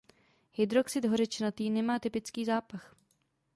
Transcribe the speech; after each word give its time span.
Hydroxid 0.53 1.05
hořečnatý 1.05 1.69
nemá 1.69 1.99
typický 1.99 2.45
zápach. 2.45 2.95